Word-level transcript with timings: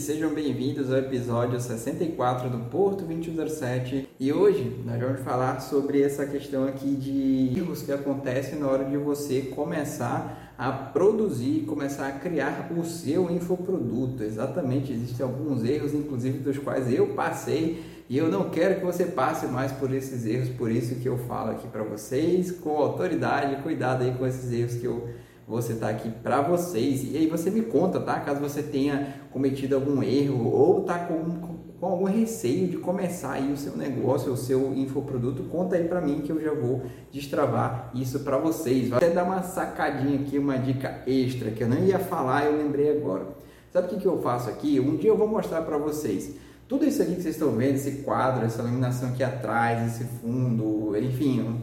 sejam 0.00 0.32
bem-vindos 0.32 0.90
ao 0.90 0.96
episódio 0.96 1.60
64 1.60 2.48
do 2.48 2.70
Porto 2.70 3.04
2107 3.04 4.08
e 4.18 4.32
hoje 4.32 4.80
nós 4.86 4.98
vamos 4.98 5.20
falar 5.20 5.60
sobre 5.60 6.00
essa 6.00 6.24
questão 6.24 6.66
aqui 6.66 6.94
de 6.94 7.52
erros 7.58 7.82
que 7.82 7.92
acontecem 7.92 8.58
na 8.58 8.66
hora 8.66 8.86
de 8.86 8.96
você 8.96 9.42
começar 9.54 10.54
a 10.56 10.72
produzir, 10.72 11.66
começar 11.66 12.08
a 12.08 12.12
criar 12.12 12.70
o 12.74 12.82
seu 12.82 13.30
infoproduto. 13.30 14.22
Exatamente, 14.22 14.90
existem 14.90 15.24
alguns 15.24 15.62
erros, 15.64 15.92
inclusive 15.92 16.38
dos 16.38 16.56
quais 16.56 16.90
eu 16.90 17.08
passei 17.08 17.84
e 18.08 18.16
eu 18.16 18.30
não 18.30 18.48
quero 18.48 18.76
que 18.80 18.86
você 18.86 19.04
passe 19.04 19.46
mais 19.48 19.70
por 19.70 19.92
esses 19.92 20.24
erros, 20.24 20.48
por 20.48 20.70
isso 20.70 20.94
que 20.94 21.10
eu 21.10 21.18
falo 21.18 21.50
aqui 21.50 21.68
para 21.68 21.82
vocês 21.82 22.50
com 22.50 22.70
autoridade, 22.70 23.62
cuidado 23.62 24.02
aí 24.02 24.14
com 24.14 24.26
esses 24.26 24.50
erros 24.50 24.76
que 24.76 24.86
eu 24.86 25.10
você 25.50 25.72
está 25.72 25.88
aqui 25.88 26.08
para 26.08 26.40
vocês. 26.40 27.12
E 27.12 27.16
aí 27.16 27.26
você 27.26 27.50
me 27.50 27.62
conta, 27.62 27.98
tá? 27.98 28.20
Caso 28.20 28.40
você 28.40 28.62
tenha 28.62 29.14
cometido 29.32 29.74
algum 29.74 30.00
erro 30.02 30.48
ou 30.48 30.80
está 30.82 31.00
com, 31.00 31.58
com 31.80 31.86
algum 31.86 32.04
receio 32.04 32.68
de 32.68 32.76
começar 32.76 33.32
aí 33.32 33.52
o 33.52 33.56
seu 33.56 33.76
negócio, 33.76 34.32
o 34.32 34.36
seu 34.36 34.72
infoproduto, 34.74 35.42
conta 35.44 35.74
aí 35.74 35.88
para 35.88 36.00
mim 36.00 36.20
que 36.20 36.30
eu 36.30 36.40
já 36.40 36.54
vou 36.54 36.82
destravar 37.10 37.90
isso 37.94 38.20
para 38.20 38.38
vocês. 38.38 38.88
Vou 38.88 38.98
até 38.98 39.10
dar 39.10 39.24
uma 39.24 39.42
sacadinha 39.42 40.20
aqui, 40.20 40.38
uma 40.38 40.56
dica 40.56 41.02
extra 41.06 41.50
que 41.50 41.64
eu 41.64 41.68
não 41.68 41.78
ia 41.78 41.98
falar, 41.98 42.46
eu 42.46 42.56
lembrei 42.56 42.96
agora. 42.96 43.26
Sabe 43.72 43.86
o 43.86 43.90
que, 43.90 43.96
que 43.98 44.06
eu 44.06 44.20
faço 44.20 44.48
aqui? 44.48 44.78
Um 44.78 44.96
dia 44.96 45.10
eu 45.10 45.16
vou 45.16 45.26
mostrar 45.26 45.62
para 45.62 45.78
vocês. 45.78 46.36
Tudo 46.68 46.84
isso 46.84 47.02
aqui 47.02 47.16
que 47.16 47.22
vocês 47.22 47.34
estão 47.34 47.50
vendo, 47.50 47.74
esse 47.74 48.02
quadro, 48.02 48.44
essa 48.44 48.62
iluminação 48.62 49.08
aqui 49.08 49.24
atrás, 49.24 49.92
esse 49.92 50.04
fundo, 50.04 50.96
enfim, 50.96 51.60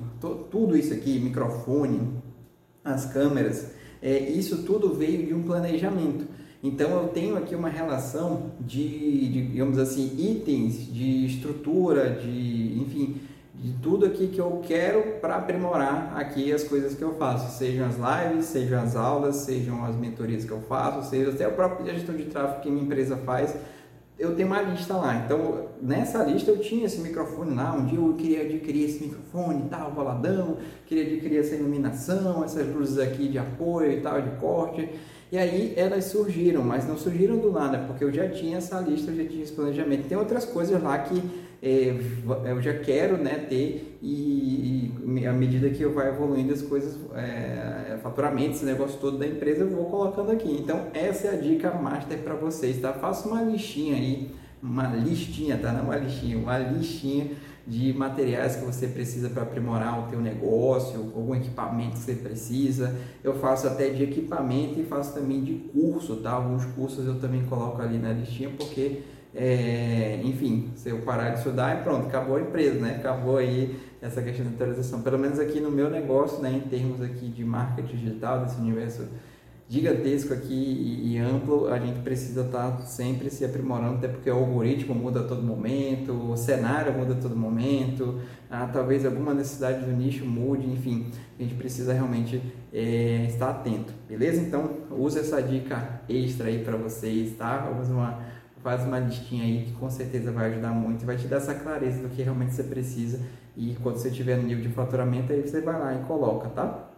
tudo 0.51 0.75
isso 0.75 0.93
aqui, 0.93 1.17
microfone, 1.17 2.21
as 2.83 3.05
câmeras, 3.05 3.76
é, 4.01 4.17
isso 4.19 4.63
tudo 4.63 4.93
veio 4.93 5.25
de 5.25 5.33
um 5.33 5.43
planejamento. 5.43 6.25
Então 6.63 6.89
eu 7.01 7.07
tenho 7.09 7.37
aqui 7.37 7.55
uma 7.55 7.69
relação 7.69 8.51
de, 8.59 9.29
de, 9.29 9.47
digamos 9.47 9.77
assim, 9.77 10.15
itens 10.17 10.91
de 10.91 11.25
estrutura, 11.25 12.09
de, 12.09 12.79
enfim, 12.79 13.21
de 13.53 13.73
tudo 13.81 14.05
aqui 14.05 14.27
que 14.27 14.39
eu 14.39 14.61
quero 14.65 15.19
para 15.19 15.35
aprimorar 15.35 16.13
aqui 16.15 16.51
as 16.51 16.63
coisas 16.63 16.95
que 16.95 17.03
eu 17.03 17.15
faço, 17.15 17.57
sejam 17.57 17.87
as 17.87 17.95
lives, 17.95 18.45
sejam 18.45 18.81
as 18.81 18.95
aulas, 18.95 19.37
sejam 19.37 19.83
as 19.85 19.95
mentorias 19.95 20.45
que 20.45 20.51
eu 20.51 20.61
faço, 20.61 21.09
seja 21.09 21.31
até 21.31 21.45
a 21.45 21.49
própria 21.49 21.93
gestão 21.93 22.15
de 22.15 22.25
tráfego 22.25 22.61
que 22.61 22.69
minha 22.69 22.83
empresa 22.83 23.17
faz 23.17 23.55
eu 24.19 24.35
tenho 24.35 24.47
uma 24.47 24.61
lista 24.61 24.95
lá. 24.95 25.15
Então, 25.23 25.67
nessa 25.81 26.23
lista 26.23 26.51
eu 26.51 26.59
tinha 26.59 26.85
esse 26.85 26.99
microfone 26.99 27.55
lá. 27.55 27.73
Um 27.73 27.85
dia 27.85 27.99
eu 27.99 28.13
queria 28.13 28.41
adquirir 28.41 28.85
esse 28.85 29.03
microfone 29.03 29.65
e 29.65 29.69
tal, 29.69 29.91
boladão, 29.91 30.57
queria 30.85 31.05
adquirir 31.05 31.39
essa 31.39 31.55
iluminação, 31.55 32.43
essas 32.43 32.67
luzes 32.67 32.97
aqui 32.97 33.27
de 33.27 33.37
apoio 33.37 33.91
e 33.91 34.01
tal, 34.01 34.21
de 34.21 34.31
corte. 34.37 34.89
E 35.31 35.37
aí 35.37 35.73
elas 35.75 36.05
surgiram, 36.05 36.63
mas 36.63 36.87
não 36.87 36.97
surgiram 36.97 37.37
do 37.37 37.51
nada, 37.51 37.79
porque 37.79 38.03
eu 38.03 38.11
já 38.13 38.29
tinha 38.29 38.57
essa 38.57 38.79
lista, 38.79 39.11
eu 39.11 39.17
já 39.17 39.25
tinha 39.25 39.43
esse 39.43 39.51
planejamento. 39.51 40.07
Tem 40.07 40.17
outras 40.17 40.45
coisas 40.45 40.81
lá 40.81 40.97
que 40.99 41.21
é, 41.61 41.95
eu 42.45 42.61
já 42.61 42.73
quero 42.79 43.17
né, 43.17 43.45
ter 43.49 43.97
e, 44.01 44.91
e, 45.05 45.25
à 45.25 45.33
medida 45.33 45.69
que 45.69 45.81
eu 45.81 45.93
vai 45.93 46.09
evoluindo 46.09 46.53
as 46.53 46.61
coisas, 46.61 46.97
é, 47.15 47.97
faturamento, 48.03 48.51
esse 48.51 48.65
negócio 48.65 48.99
todo 48.99 49.17
da 49.17 49.25
empresa, 49.25 49.61
eu 49.61 49.69
vou 49.69 49.85
colocando 49.85 50.31
aqui. 50.31 50.51
Então 50.51 50.87
essa 50.93 51.27
é 51.27 51.33
a 51.33 51.37
dica 51.37 51.71
master 51.71 52.19
para 52.19 52.35
vocês, 52.35 52.79
tá? 52.79 52.93
Faça 52.93 53.27
uma 53.27 53.41
listinha 53.41 53.95
aí, 53.95 54.31
uma 54.61 54.87
listinha, 54.87 55.57
tá? 55.57 55.71
Não 55.71 55.85
uma 55.85 55.97
listinha, 55.97 56.37
uma 56.37 56.57
listinha 56.57 57.31
de 57.65 57.93
materiais 57.93 58.55
que 58.55 58.65
você 58.65 58.87
precisa 58.87 59.29
para 59.29 59.43
aprimorar 59.43 59.99
o 59.99 60.09
teu 60.09 60.21
negócio, 60.21 61.11
algum 61.13 61.35
equipamento 61.35 61.93
que 61.93 61.99
você 61.99 62.13
precisa. 62.13 62.95
Eu 63.21 63.33
faço 63.33 63.67
até 63.67 63.89
de 63.89 64.03
equipamento 64.03 64.79
e 64.79 64.83
faço 64.83 65.13
também 65.13 65.43
de 65.43 65.53
curso, 65.53 66.17
tá? 66.17 66.31
Alguns 66.31 66.63
cursos 66.65 67.05
eu 67.05 67.19
também 67.19 67.43
coloco 67.45 67.81
ali 67.81 67.97
na 67.97 68.13
listinha 68.13 68.49
porque 68.57 69.01
é, 69.39 70.19
enfim, 70.23 70.71
se 70.75 70.89
eu 70.89 70.99
parar 71.01 71.29
de 71.29 71.37
estudar, 71.37 71.83
pronto, 71.83 72.07
acabou 72.07 72.37
a 72.37 72.41
empresa, 72.41 72.79
né? 72.79 72.95
Acabou 72.95 73.37
aí 73.37 73.79
essa 74.01 74.19
questão 74.19 74.47
de 74.47 74.55
atualização. 74.55 75.01
Pelo 75.03 75.19
menos 75.19 75.39
aqui 75.39 75.59
no 75.59 75.69
meu 75.69 75.91
negócio, 75.91 76.41
né, 76.41 76.51
em 76.51 76.67
termos 76.67 77.01
aqui 77.01 77.29
de 77.29 77.45
marketing 77.45 77.97
digital, 77.97 78.43
desse 78.43 78.59
universo 78.59 79.07
gigantesco 79.69 80.33
aqui 80.33 80.53
e, 80.53 81.13
e 81.13 81.17
amplo, 81.19 81.67
a 81.67 81.77
gente 81.77 81.99
precisa 81.99 82.41
estar 82.41 82.71
tá 82.71 82.77
sempre 82.83 83.29
se 83.29 83.43
aprimorando, 83.45 83.97
até 83.97 84.07
porque 84.07 84.29
o 84.31 84.35
algoritmo 84.35 84.95
muda 84.95 85.19
a 85.19 85.23
todo 85.23 85.43
momento, 85.43 86.13
o 86.13 86.37
cenário 86.37 86.93
muda 86.93 87.13
a 87.13 87.17
todo 87.17 87.35
momento, 87.35 88.19
ah, 88.49 88.67
talvez 88.71 89.05
alguma 89.05 89.33
necessidade 89.33 89.85
do 89.85 89.91
nicho 89.91 90.25
mude, 90.25 90.65
enfim, 90.67 91.11
a 91.37 91.43
gente 91.43 91.55
precisa 91.55 91.91
realmente 91.93 92.41
é, 92.73 93.25
estar 93.27 93.49
atento, 93.49 93.93
beleza? 94.07 94.41
Então, 94.41 94.69
use 94.89 95.19
essa 95.19 95.43
dica 95.43 96.01
extra 96.07 96.47
aí 96.47 96.63
para 96.63 96.77
vocês, 96.77 97.35
tá? 97.35 97.57
Vamos 97.69 97.89
uma 97.89 98.36
faz 98.63 98.83
uma 98.83 98.99
listinha 98.99 99.43
aí 99.43 99.65
que 99.65 99.73
com 99.73 99.89
certeza 99.89 100.31
vai 100.31 100.51
ajudar 100.51 100.71
muito, 100.71 101.05
vai 101.05 101.15
te 101.15 101.27
dar 101.27 101.37
essa 101.37 101.53
clareza 101.53 102.01
do 102.01 102.09
que 102.09 102.21
realmente 102.21 102.53
você 102.53 102.63
precisa 102.63 103.19
e 103.55 103.75
quando 103.81 103.97
você 103.97 104.11
tiver 104.11 104.37
no 104.37 104.43
nível 104.43 104.63
de 104.63 104.69
faturamento 104.69 105.31
aí 105.31 105.41
você 105.41 105.61
vai 105.61 105.79
lá 105.79 105.93
e 105.93 105.99
coloca, 106.05 106.49
tá? 106.49 106.89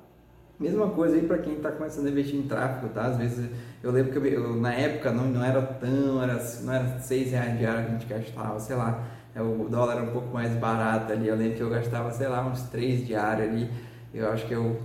Mesma 0.60 0.90
coisa 0.90 1.16
aí 1.16 1.22
para 1.22 1.38
quem 1.38 1.54
está 1.54 1.72
começando 1.72 2.08
a 2.08 2.10
investir 2.10 2.38
em 2.38 2.44
tráfego, 2.44 2.94
tá? 2.94 3.06
Às 3.06 3.18
vezes 3.18 3.50
eu 3.82 3.92
lembro 3.92 4.12
que 4.12 4.18
eu, 4.18 4.26
eu, 4.26 4.56
na 4.56 4.74
época 4.74 5.12
não, 5.12 5.26
não 5.26 5.44
era 5.44 5.62
tão, 5.62 6.22
era, 6.22 6.34
não 6.64 6.74
era 6.74 7.00
6 7.00 7.32
reais 7.32 7.58
diário 7.58 7.86
que 7.86 7.90
a 7.90 7.94
gente 7.94 8.06
gastava, 8.08 8.60
sei 8.60 8.76
lá, 8.76 9.08
é, 9.34 9.42
o 9.42 9.70
dólar 9.70 9.98
era 9.98 10.04
um 10.04 10.12
pouco 10.12 10.34
mais 10.34 10.52
barato 10.54 11.14
ali, 11.14 11.28
eu 11.28 11.36
lembro 11.36 11.56
que 11.56 11.64
eu 11.64 11.70
gastava, 11.70 12.12
sei 12.12 12.28
lá, 12.28 12.46
uns 12.46 12.64
3 12.64 13.08
diários 13.08 13.48
ali, 13.48 13.70
eu 14.14 14.30
acho 14.30 14.48
que 14.48 14.54
eu, 14.54 14.82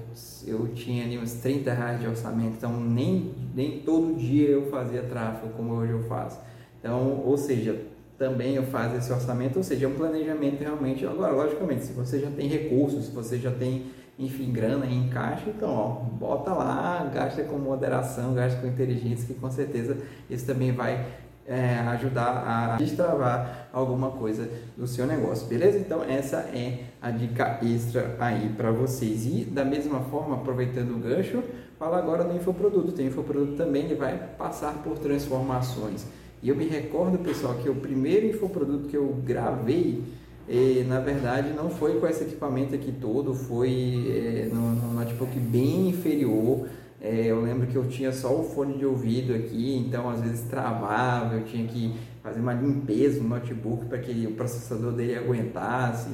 eu 0.47 0.69
tinha 0.75 1.05
ali 1.05 1.19
uns 1.19 1.33
30 1.35 1.73
reais 1.73 2.01
de 2.01 2.07
orçamento, 2.07 2.57
então 2.57 2.79
nem, 2.79 3.35
nem 3.55 3.81
todo 3.81 4.15
dia 4.15 4.51
eu 4.51 4.71
fazia 4.71 5.03
tráfego 5.03 5.53
como 5.55 5.73
hoje 5.75 5.93
eu 5.93 6.03
faço. 6.05 6.39
Então, 6.85 7.23
ou 7.25 7.39
seja, 7.39 7.81
também 8.19 8.57
eu 8.57 8.65
faço 8.65 8.95
esse 8.97 9.11
orçamento, 9.11 9.57
ou 9.57 9.63
seja, 9.63 9.87
é 9.87 9.89
um 9.89 9.95
planejamento 9.95 10.61
realmente. 10.61 11.07
Agora, 11.07 11.33
logicamente, 11.33 11.87
se 11.87 11.95
você 11.95 12.21
já 12.21 12.31
tem 12.31 12.47
recursos, 12.47 13.07
se 13.07 13.11
você 13.11 13.39
já 13.39 13.51
tem, 13.51 13.87
enfim, 14.19 14.53
grana 14.53 14.85
em 14.85 15.09
caixa, 15.09 15.49
então, 15.49 15.75
ó, 15.75 15.89
bota 16.15 16.53
lá, 16.53 17.11
gasta 17.13 17.43
com 17.45 17.57
moderação, 17.57 18.35
gasta 18.35 18.61
com 18.61 18.67
inteligência, 18.67 19.27
que 19.27 19.33
com 19.33 19.51
certeza 19.51 19.97
isso 20.29 20.45
também 20.45 20.73
vai 20.73 21.07
é, 21.47 21.79
ajudar 21.89 22.45
a 22.47 22.77
destravar 22.77 23.69
alguma 23.73 24.11
coisa 24.11 24.47
do 24.77 24.87
seu 24.87 25.07
negócio, 25.07 25.47
beleza? 25.49 25.79
Então, 25.79 26.05
essa 26.05 26.37
é 26.55 26.81
a 27.01 27.11
dica 27.11 27.61
extra 27.63 28.15
aí 28.21 28.51
para 28.55 28.71
vocês. 28.71 29.25
E 29.25 29.47
da 29.47 29.65
mesma 29.65 30.01
forma, 30.01 30.35
aproveitando 30.35 30.95
o 30.95 30.99
gancho, 30.99 31.43
fala 31.79 31.97
agora 31.97 32.25
do 32.25 32.37
infoproduto. 32.37 32.93
Tem 32.93 33.07
infoproduto 33.07 33.57
também, 33.57 33.85
ele 33.85 33.95
vai 33.95 34.19
passar 34.37 34.75
por 34.83 34.99
transformações. 34.99 36.07
E 36.45 36.51
eu 36.51 36.55
me 36.55 36.67
recordo, 36.67 37.17
pessoal, 37.21 37.55
que 37.55 37.71
o 37.71 37.75
primeiro 37.75 38.27
infoproduto 38.27 38.87
que 38.87 38.95
eu 38.95 39.17
gravei, 39.25 40.05
eh, 40.47 40.85
na 40.87 41.01
verdade, 41.01 41.55
não 41.55 41.71
foi 41.71 41.99
com 41.99 42.07
esse 42.07 42.23
equipamento 42.25 42.75
aqui 42.75 42.93
todo, 42.93 43.33
foi 43.33 44.05
eh, 44.07 44.49
no 44.53 44.93
notebook 44.93 45.41
bem 45.41 45.89
inferior. 45.89 46.69
Eh, 47.01 47.29
eu 47.29 47.41
lembro 47.41 47.67
que 47.67 47.77
eu 47.77 47.89
tinha 47.89 48.13
só 48.13 48.39
o 48.39 48.45
fone 48.45 48.77
de 48.77 48.85
ouvido 48.85 49.35
aqui, 49.35 49.75
então 49.75 50.11
às 50.11 50.21
vezes 50.21 50.43
travava, 50.43 51.37
eu 51.37 51.45
tinha 51.45 51.67
que 51.67 51.95
fazer 52.23 52.41
uma 52.41 52.53
limpeza 52.53 53.23
no 53.23 53.29
notebook 53.31 53.87
para 53.87 53.97
que 53.97 54.27
o 54.27 54.33
processador 54.33 54.93
dele 54.93 55.17
aguentasse. 55.17 56.11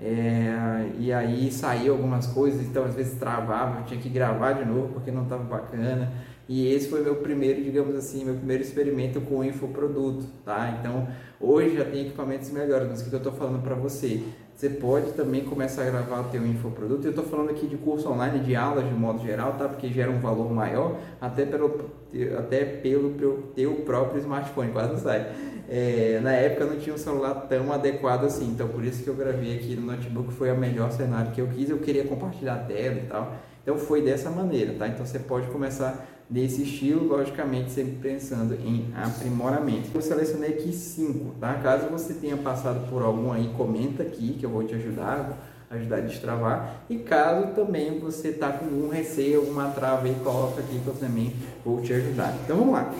É, 0.00 0.90
e 0.98 1.12
aí 1.12 1.52
saía 1.52 1.92
algumas 1.92 2.26
coisas, 2.26 2.60
então 2.62 2.84
às 2.84 2.94
vezes 2.94 3.16
travava, 3.20 3.80
eu 3.80 3.84
tinha 3.84 4.00
que 4.00 4.08
gravar 4.08 4.54
de 4.54 4.64
novo 4.64 4.88
porque 4.94 5.12
não 5.12 5.22
estava 5.22 5.44
bacana. 5.44 6.10
E 6.50 6.66
esse 6.74 6.88
foi 6.88 7.00
meu 7.00 7.14
primeiro, 7.14 7.62
digamos 7.62 7.94
assim, 7.94 8.24
meu 8.24 8.34
primeiro 8.34 8.60
experimento 8.60 9.20
com 9.20 9.44
infoproduto, 9.44 10.26
tá? 10.44 10.76
Então, 10.80 11.06
hoje 11.40 11.76
já 11.76 11.84
tem 11.84 12.08
equipamentos 12.08 12.50
melhores, 12.50 12.88
mas 12.88 13.00
o 13.02 13.08
que 13.08 13.14
eu 13.14 13.18
estou 13.18 13.32
falando 13.32 13.62
para 13.62 13.76
você? 13.76 14.20
Você 14.52 14.68
pode 14.68 15.12
também 15.12 15.44
começar 15.44 15.82
a 15.82 15.90
gravar 15.90 16.22
o 16.22 16.24
teu 16.24 16.44
infoproduto. 16.44 17.06
Eu 17.06 17.10
estou 17.10 17.24
falando 17.24 17.50
aqui 17.50 17.68
de 17.68 17.76
curso 17.76 18.10
online, 18.10 18.40
de 18.40 18.56
aulas 18.56 18.84
de 18.84 18.92
modo 18.92 19.24
geral, 19.24 19.52
tá? 19.52 19.68
Porque 19.68 19.90
gera 19.90 20.10
um 20.10 20.18
valor 20.18 20.52
maior, 20.52 20.98
até 21.20 21.46
pelo, 21.46 21.88
até 22.36 22.64
pelo 22.64 23.12
teu 23.54 23.72
próprio 23.86 24.18
smartphone, 24.18 24.72
quase 24.72 24.92
não 24.94 24.98
sai. 24.98 25.32
É, 25.68 26.18
na 26.20 26.32
época 26.32 26.64
não 26.64 26.80
tinha 26.80 26.96
um 26.96 26.98
celular 26.98 27.46
tão 27.48 27.72
adequado 27.72 28.24
assim, 28.24 28.48
então 28.48 28.66
por 28.66 28.84
isso 28.84 29.04
que 29.04 29.08
eu 29.08 29.14
gravei 29.14 29.54
aqui 29.54 29.76
no 29.76 29.86
notebook, 29.86 30.32
foi 30.32 30.50
o 30.50 30.56
melhor 30.58 30.90
cenário 30.90 31.30
que 31.30 31.40
eu 31.40 31.46
quis, 31.46 31.70
eu 31.70 31.78
queria 31.78 32.02
compartilhar 32.02 32.54
a 32.54 32.58
tela 32.58 32.96
e 32.96 33.06
tal. 33.06 33.36
Então 33.62 33.76
foi 33.76 34.02
dessa 34.02 34.30
maneira, 34.30 34.74
tá? 34.78 34.88
Então 34.88 35.04
você 35.04 35.18
pode 35.18 35.46
começar 35.48 36.06
desse 36.28 36.62
estilo, 36.62 37.08
logicamente 37.08 37.72
sempre 37.72 37.96
pensando 37.96 38.54
em 38.54 38.86
aprimoramento. 38.94 39.90
Eu 39.92 40.00
selecionei 40.00 40.50
aqui 40.50 40.72
cinco, 40.72 41.34
tá? 41.40 41.54
Caso 41.54 41.88
você 41.88 42.14
tenha 42.14 42.36
passado 42.36 42.88
por 42.88 43.02
algum 43.02 43.32
aí, 43.32 43.52
comenta 43.56 44.02
aqui 44.02 44.34
que 44.38 44.46
eu 44.46 44.50
vou 44.50 44.62
te 44.64 44.74
ajudar, 44.74 45.16
vou 45.16 45.36
ajudar 45.78 45.96
a 45.96 46.00
destravar. 46.00 46.82
E 46.88 46.98
caso 46.98 47.48
também 47.54 47.98
você 47.98 48.28
está 48.28 48.52
com 48.52 48.64
algum 48.64 48.88
receio, 48.88 49.40
alguma 49.40 49.68
trava 49.70 50.06
aí, 50.06 50.14
coloca 50.22 50.60
aqui 50.60 50.78
que 50.78 50.86
eu 50.86 50.94
também 50.94 51.34
vou 51.64 51.80
te 51.80 51.92
ajudar. 51.92 52.34
Então 52.44 52.56
vamos 52.56 52.74
lá. 52.74 52.94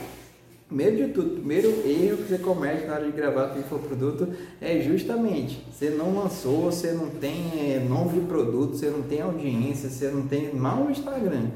Primeiro 0.70 0.96
de 0.99 1.12
tudo, 1.12 1.31
primeiro 1.31 1.69
erro 1.84 2.19
que 2.19 2.28
você 2.28 2.38
comete 2.38 2.87
na 2.87 2.94
hora 2.94 3.05
de 3.05 3.11
gravar 3.11 3.56
o 3.56 3.58
infoproduto 3.58 4.28
é 4.61 4.78
justamente 4.78 5.67
você 5.72 5.90
não 5.90 6.14
lançou, 6.14 6.70
você 6.70 6.93
não 6.93 7.11
tem 7.11 7.75
é, 7.75 7.81
nome 7.81 8.20
de 8.20 8.26
produto, 8.26 8.76
você 8.76 8.88
não 8.88 9.02
tem 9.02 9.20
audiência, 9.20 9.90
você 9.90 10.08
não 10.08 10.28
tem 10.28 10.55
mal 10.55 10.88
Instagram. 10.88 11.49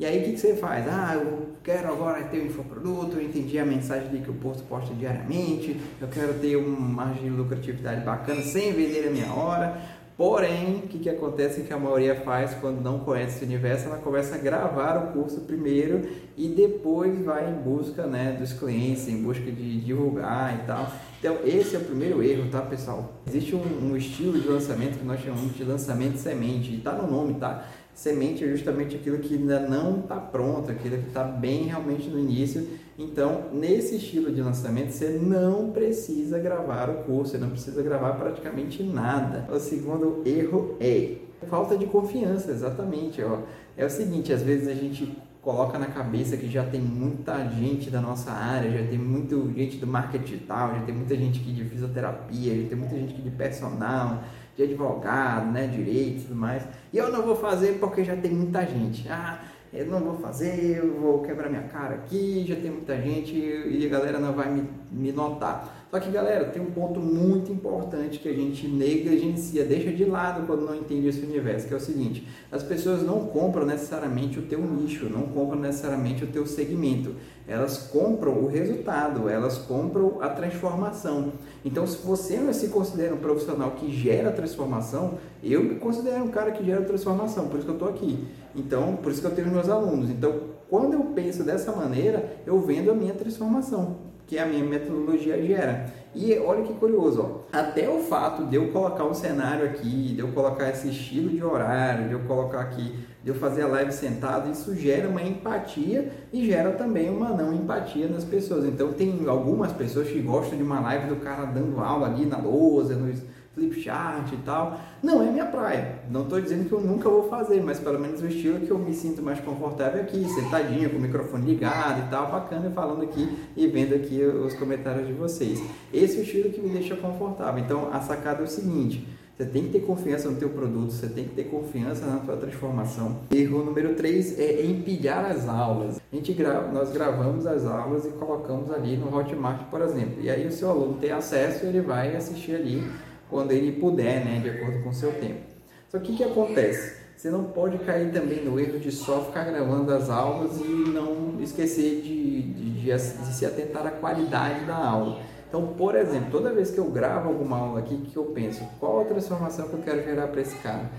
E 0.00 0.04
aí 0.04 0.18
o 0.18 0.24
que, 0.24 0.32
que 0.32 0.40
você 0.40 0.56
faz? 0.56 0.84
Ah, 0.88 1.14
eu 1.14 1.50
quero 1.62 1.92
agora 1.92 2.24
ter 2.24 2.42
um 2.42 2.46
infoproduto, 2.46 3.16
eu 3.16 3.22
entendi 3.22 3.56
a 3.56 3.64
mensagem 3.64 4.08
de 4.10 4.18
que 4.18 4.30
o 4.30 4.34
posto 4.34 4.64
posta 4.64 4.92
diariamente, 4.94 5.80
eu 6.00 6.08
quero 6.08 6.34
ter 6.34 6.56
uma 6.56 6.76
margem 6.76 7.22
de 7.22 7.30
lucratividade 7.30 8.04
bacana 8.04 8.42
sem 8.42 8.72
vender 8.72 9.06
a 9.06 9.10
minha 9.12 9.32
hora. 9.32 9.80
Porém, 10.16 10.76
o 10.76 10.88
que, 10.88 10.98
que 10.98 11.10
acontece 11.10 11.60
que 11.60 11.72
a 11.74 11.78
maioria 11.78 12.14
faz 12.14 12.54
quando 12.54 12.80
não 12.80 13.00
conhece 13.00 13.36
esse 13.36 13.44
universo? 13.44 13.86
Ela 13.86 13.98
começa 13.98 14.34
a 14.34 14.38
gravar 14.38 14.96
o 14.96 15.12
curso 15.12 15.42
primeiro 15.42 16.08
e 16.34 16.48
depois 16.48 17.22
vai 17.22 17.50
em 17.50 17.54
busca 17.54 18.06
né, 18.06 18.32
dos 18.32 18.54
clientes, 18.54 19.06
em 19.08 19.22
busca 19.22 19.44
de 19.44 19.78
divulgar 19.78 20.58
e 20.58 20.66
tal. 20.66 20.90
Então, 21.18 21.36
esse 21.44 21.76
é 21.76 21.78
o 21.78 21.84
primeiro 21.84 22.22
erro, 22.22 22.48
tá, 22.50 22.62
pessoal? 22.62 23.12
Existe 23.26 23.54
um, 23.54 23.90
um 23.90 23.94
estilo 23.94 24.40
de 24.40 24.48
lançamento 24.48 24.98
que 24.98 25.04
nós 25.04 25.20
chamamos 25.20 25.54
de 25.54 25.64
lançamento 25.64 26.16
semente, 26.16 26.72
e 26.74 26.80
tá 26.80 26.92
no 26.92 27.10
nome, 27.10 27.34
tá? 27.34 27.68
Semente 27.92 28.42
é 28.42 28.48
justamente 28.48 28.96
aquilo 28.96 29.18
que 29.18 29.34
ainda 29.34 29.60
não 29.60 30.00
está 30.00 30.16
pronto, 30.16 30.70
aquilo 30.70 30.96
que 30.96 31.08
está 31.08 31.24
bem 31.24 31.64
realmente 31.64 32.08
no 32.08 32.18
início. 32.18 32.66
Então, 32.98 33.50
nesse 33.52 33.96
estilo 33.96 34.32
de 34.32 34.40
lançamento, 34.40 34.90
você 34.90 35.10
não 35.10 35.70
precisa 35.70 36.38
gravar 36.38 36.88
o 36.88 37.04
curso, 37.04 37.32
você 37.32 37.38
não 37.38 37.50
precisa 37.50 37.82
gravar 37.82 38.12
praticamente 38.14 38.82
nada. 38.82 39.46
O 39.52 39.58
segundo 39.60 40.22
erro 40.24 40.76
é 40.80 41.16
falta 41.46 41.76
de 41.76 41.86
confiança, 41.86 42.50
exatamente. 42.50 43.22
Ó. 43.22 43.40
É 43.76 43.84
o 43.84 43.90
seguinte, 43.90 44.32
às 44.32 44.42
vezes 44.42 44.66
a 44.68 44.74
gente 44.74 45.14
coloca 45.42 45.78
na 45.78 45.86
cabeça 45.86 46.36
que 46.36 46.50
já 46.50 46.64
tem 46.64 46.80
muita 46.80 47.48
gente 47.50 47.90
da 47.90 48.00
nossa 48.00 48.32
área, 48.32 48.68
já 48.70 48.88
tem 48.88 48.98
muita 48.98 49.36
gente 49.54 49.76
do 49.76 49.86
marketing 49.86 50.24
digital, 50.24 50.74
já 50.74 50.80
tem 50.80 50.94
muita 50.94 51.14
gente 51.14 51.40
aqui 51.40 51.52
de 51.52 51.64
fisioterapia, 51.64 52.62
já 52.62 52.68
tem 52.68 52.76
muita 52.78 52.96
gente 52.96 53.12
aqui 53.12 53.22
de 53.22 53.30
personal, 53.30 54.24
de 54.56 54.62
advogado, 54.64 55.52
né, 55.52 55.68
direito 55.68 56.18
e 56.18 56.22
tudo 56.22 56.34
mais. 56.34 56.66
E 56.92 56.96
eu 56.96 57.12
não 57.12 57.22
vou 57.22 57.36
fazer 57.36 57.78
porque 57.78 58.02
já 58.02 58.16
tem 58.16 58.32
muita 58.32 58.66
gente. 58.66 59.06
Ah, 59.08 59.38
eu 59.72 59.86
não 59.86 60.00
vou 60.00 60.18
fazer, 60.18 60.78
eu 60.78 61.00
vou 61.00 61.22
quebrar 61.22 61.48
minha 61.48 61.64
cara 61.64 61.96
aqui, 61.96 62.44
já 62.46 62.56
tem 62.56 62.70
muita 62.70 62.96
gente 63.00 63.34
e 63.34 63.84
a 63.84 63.88
galera 63.88 64.18
não 64.18 64.32
vai 64.32 64.50
me, 64.50 64.68
me 64.90 65.12
notar. 65.12 65.75
Só 65.88 66.00
que, 66.00 66.10
galera, 66.10 66.46
tem 66.46 66.60
um 66.60 66.72
ponto 66.72 66.98
muito 66.98 67.52
importante 67.52 68.18
que 68.18 68.28
a 68.28 68.32
gente 68.32 68.66
negligencia, 68.66 69.64
deixa 69.64 69.92
de 69.92 70.04
lado 70.04 70.44
quando 70.44 70.66
não 70.66 70.74
entende 70.74 71.06
esse 71.06 71.20
universo, 71.20 71.68
que 71.68 71.74
é 71.74 71.76
o 71.76 71.80
seguinte: 71.80 72.26
as 72.50 72.62
pessoas 72.62 73.02
não 73.02 73.26
compram 73.26 73.64
necessariamente 73.64 74.38
o 74.38 74.42
teu 74.42 74.60
nicho, 74.60 75.08
não 75.08 75.22
compram 75.22 75.60
necessariamente 75.60 76.24
o 76.24 76.26
teu 76.26 76.44
segmento, 76.44 77.14
elas 77.46 77.78
compram 77.78 78.32
o 78.32 78.48
resultado, 78.48 79.28
elas 79.28 79.58
compram 79.58 80.20
a 80.20 80.28
transformação. 80.28 81.32
Então, 81.64 81.86
se 81.86 81.98
você 82.04 82.38
não 82.38 82.52
se 82.52 82.68
considera 82.68 83.14
um 83.14 83.18
profissional 83.18 83.70
que 83.70 83.90
gera 83.90 84.32
transformação, 84.32 85.18
eu 85.40 85.62
me 85.62 85.76
considero 85.76 86.24
um 86.24 86.28
cara 86.28 86.50
que 86.50 86.64
gera 86.64 86.82
transformação, 86.82 87.46
por 87.46 87.58
isso 87.58 87.64
que 87.64 87.70
eu 87.70 87.76
estou 87.76 87.88
aqui. 87.88 88.26
Então, 88.56 88.96
por 88.96 89.12
isso 89.12 89.20
que 89.20 89.26
eu 89.28 89.34
tenho 89.34 89.52
meus 89.52 89.68
alunos. 89.68 90.10
Então, 90.10 90.56
quando 90.68 90.94
eu 90.94 91.04
penso 91.14 91.44
dessa 91.44 91.70
maneira, 91.70 92.38
eu 92.44 92.58
vendo 92.60 92.90
a 92.90 92.94
minha 92.94 93.14
transformação 93.14 94.15
que 94.26 94.38
a 94.38 94.46
minha 94.46 94.64
metodologia 94.64 95.40
gera. 95.42 95.86
E 96.14 96.36
olha 96.38 96.62
que 96.62 96.72
curioso, 96.74 97.20
ó. 97.52 97.58
até 97.58 97.88
o 97.88 98.00
fato 98.00 98.46
de 98.46 98.56
eu 98.56 98.72
colocar 98.72 99.04
um 99.04 99.12
cenário 99.12 99.66
aqui, 99.66 100.14
de 100.14 100.20
eu 100.20 100.28
colocar 100.28 100.70
esse 100.70 100.88
estilo 100.88 101.28
de 101.28 101.44
horário, 101.44 102.08
de 102.08 102.14
eu 102.14 102.20
colocar 102.20 102.60
aqui, 102.60 102.94
de 103.22 103.28
eu 103.28 103.34
fazer 103.34 103.62
a 103.62 103.66
live 103.66 103.92
sentado, 103.92 104.50
isso 104.50 104.74
gera 104.74 105.08
uma 105.08 105.22
empatia 105.22 106.10
e 106.32 106.46
gera 106.46 106.70
também 106.70 107.10
uma 107.10 107.28
não 107.28 107.52
empatia 107.52 108.08
nas 108.08 108.24
pessoas. 108.24 108.64
Então 108.64 108.94
tem 108.94 109.28
algumas 109.28 109.72
pessoas 109.72 110.08
que 110.08 110.20
gostam 110.20 110.56
de 110.56 110.64
uma 110.64 110.80
live 110.80 111.06
do 111.08 111.16
cara 111.16 111.44
dando 111.44 111.78
aula 111.80 112.06
ali 112.06 112.24
na 112.24 112.38
lousa, 112.38 112.94
nos 112.94 113.20
flipchart 113.56 114.30
e 114.32 114.36
tal. 114.44 114.78
Não 115.02 115.22
é 115.22 115.30
minha 115.30 115.46
praia. 115.46 116.00
Não 116.10 116.22
estou 116.22 116.40
dizendo 116.40 116.68
que 116.68 116.72
eu 116.72 116.80
nunca 116.80 117.08
vou 117.08 117.28
fazer, 117.28 117.62
mas 117.62 117.80
pelo 117.80 117.98
menos 117.98 118.20
o 118.20 118.26
estilo 118.26 118.60
que 118.60 118.70
eu 118.70 118.78
me 118.78 118.92
sinto 118.92 119.22
mais 119.22 119.40
confortável 119.40 120.00
é 120.00 120.02
aqui, 120.02 120.24
sentadinha, 120.28 120.90
com 120.90 120.98
o 120.98 121.00
microfone 121.00 121.46
ligado 121.46 122.06
e 122.06 122.10
tal, 122.10 122.30
bacana, 122.30 122.70
falando 122.70 123.02
aqui 123.02 123.36
e 123.56 123.66
vendo 123.66 123.94
aqui 123.94 124.22
os 124.22 124.54
comentários 124.54 125.06
de 125.06 125.14
vocês. 125.14 125.62
Esse 125.92 126.18
é 126.18 126.20
o 126.20 126.22
estilo 126.22 126.50
que 126.50 126.60
me 126.60 126.68
deixa 126.68 126.94
confortável. 126.96 127.64
Então, 127.64 127.88
a 127.92 128.00
sacada 128.00 128.42
é 128.42 128.44
o 128.44 128.46
seguinte, 128.46 129.08
você 129.36 129.44
tem 129.44 129.64
que 129.64 129.68
ter 129.68 129.80
confiança 129.80 130.30
no 130.30 130.36
teu 130.36 130.48
produto, 130.48 130.92
você 130.92 131.08
tem 131.08 131.24
que 131.24 131.34
ter 131.34 131.44
confiança 131.44 132.06
na 132.06 132.18
tua 132.20 132.36
transformação. 132.38 133.18
Erro 133.30 133.62
número 133.64 133.94
3 133.94 134.38
é 134.38 134.64
empilhar 134.64 135.26
as 135.26 135.46
aulas. 135.46 136.00
A 136.10 136.16
gente 136.16 136.32
grava, 136.32 136.72
nós 136.72 136.90
gravamos 136.90 137.46
as 137.46 137.66
aulas 137.66 138.06
e 138.06 138.08
colocamos 138.12 138.70
ali 138.70 138.96
no 138.96 139.14
Hotmart, 139.14 139.68
por 139.70 139.82
exemplo. 139.82 140.22
E 140.22 140.30
aí 140.30 140.46
o 140.46 140.52
seu 140.52 140.70
aluno 140.70 140.94
tem 140.94 141.10
acesso, 141.10 141.66
ele 141.66 141.82
vai 141.82 142.16
assistir 142.16 142.54
ali 142.54 142.82
quando 143.30 143.52
ele 143.52 143.80
puder, 143.80 144.24
né, 144.24 144.40
de 144.40 144.50
acordo 144.50 144.82
com 144.82 144.90
o 144.90 144.94
seu 144.94 145.12
tempo. 145.12 145.40
Só 145.88 145.98
que 145.98 146.12
o 146.12 146.16
que 146.16 146.24
acontece? 146.24 147.06
Você 147.16 147.30
não 147.30 147.44
pode 147.44 147.78
cair 147.78 148.12
também 148.12 148.44
no 148.44 148.60
erro 148.60 148.78
de 148.78 148.92
só 148.92 149.24
ficar 149.24 149.44
gravando 149.44 149.92
as 149.92 150.10
aulas 150.10 150.60
e 150.60 150.90
não 150.90 151.40
esquecer 151.40 152.02
de, 152.02 152.42
de, 152.42 152.70
de, 152.72 152.92
de 152.92 153.34
se 153.34 153.46
atentar 153.46 153.86
à 153.86 153.90
qualidade 153.90 154.66
da 154.66 154.76
aula. 154.76 155.20
Então, 155.56 155.68
por 155.68 155.94
exemplo, 155.96 156.28
toda 156.30 156.52
vez 156.52 156.70
que 156.70 156.76
eu 156.76 156.84
gravo 156.84 157.28
alguma 157.28 157.56
aula 157.56 157.78
aqui, 157.78 157.96
que 157.96 158.14
eu 158.14 158.24
penso, 158.24 158.62
qual 158.78 159.00
a 159.00 159.04
transformação 159.04 159.66
que 159.68 159.72
eu 159.72 159.80
quero 159.80 160.04
gerar 160.04 160.26
para 160.26 160.42
esse 160.42 160.54
cara? 160.56 160.90